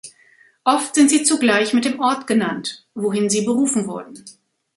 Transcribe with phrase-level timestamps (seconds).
[0.63, 4.25] Oft sind sie zugleich mit dem Ort genannt, wohin sie berufen wurden.